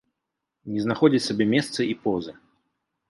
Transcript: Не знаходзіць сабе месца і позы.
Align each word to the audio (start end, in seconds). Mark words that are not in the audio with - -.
Не 0.77 0.85
знаходзіць 0.85 1.23
сабе 1.27 1.45
месца 1.53 1.79
і 1.93 1.93
позы. 2.07 2.31